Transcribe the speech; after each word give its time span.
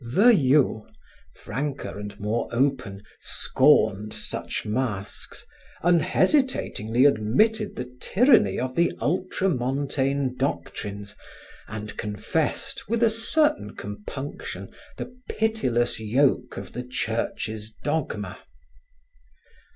Veuillot, 0.03 0.89
franker 1.35 1.99
and 1.99 2.19
more 2.19 2.49
open, 2.51 3.03
scorned 3.19 4.11
such 4.15 4.65
masks, 4.65 5.45
unhesitatingly 5.83 7.05
admitted 7.05 7.75
the 7.75 7.85
tyranny 7.99 8.59
of 8.59 8.75
the 8.75 8.91
ultramontaine 8.99 10.35
doctrines 10.37 11.15
and 11.67 11.97
confessed, 11.97 12.89
with 12.89 13.03
a 13.03 13.11
certain 13.11 13.75
compunction, 13.75 14.71
the 14.97 15.15
pitiless 15.29 15.99
yoke 15.99 16.57
of 16.57 16.73
the 16.73 16.81
Church's 16.83 17.69
dogma. 17.83 18.39